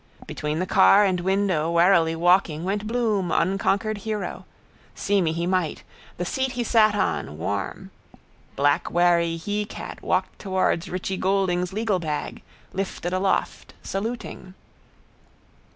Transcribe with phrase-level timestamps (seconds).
[0.25, 4.45] Between the car and window, warily walking, went Bloom, unconquered hero.
[4.95, 5.83] See me he might.
[6.17, 7.91] The seat he sat on: warm.
[8.55, 12.41] Black wary hecat walked towards Richie Goulding's legal bag,
[12.73, 14.55] lifted aloft, saluting.